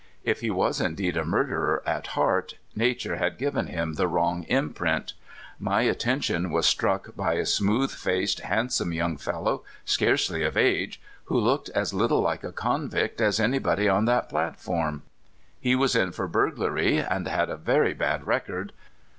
[0.23, 5.13] If he was indeed a murderer at heart, nature had given him the wrong imprint.
[5.59, 11.39] My attention was struck by a smooth faced, handsome young fellow, scarcely of age, who
[11.39, 15.03] looked as little like a convict as anybody on that platform.
[15.59, 18.73] He was in for burglar}^ and had a very bad record.